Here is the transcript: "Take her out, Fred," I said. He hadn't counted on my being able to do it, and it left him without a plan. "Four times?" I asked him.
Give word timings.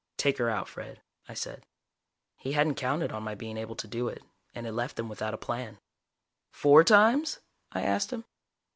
"Take 0.17 0.39
her 0.39 0.49
out, 0.49 0.67
Fred," 0.67 1.03
I 1.29 1.35
said. 1.35 1.63
He 2.35 2.53
hadn't 2.53 2.73
counted 2.73 3.11
on 3.11 3.21
my 3.21 3.35
being 3.35 3.55
able 3.55 3.75
to 3.75 3.87
do 3.87 4.07
it, 4.07 4.23
and 4.51 4.65
it 4.65 4.71
left 4.71 4.97
him 4.97 5.07
without 5.09 5.35
a 5.35 5.37
plan. 5.37 5.77
"Four 6.49 6.83
times?" 6.83 7.39
I 7.71 7.83
asked 7.83 8.09
him. 8.09 8.23